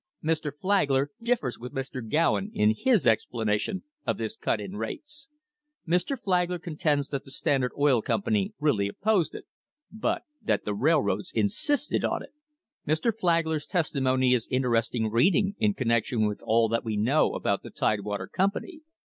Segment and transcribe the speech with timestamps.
[0.23, 0.51] Mr.
[0.51, 2.01] Flagler differs with Mr.
[2.01, 5.29] Gowen in his explanation of this cut in rates.
[5.87, 6.19] Mr.
[6.19, 9.45] Flagler con tends that the Standard Oil Company really opposed it,
[9.91, 12.31] but that the railroads insisted on it.
[12.87, 13.15] Mr.
[13.15, 18.25] Flagler's testimony is interesting reading in connection with all that we know about the Tidewater
[18.25, 18.81] Company.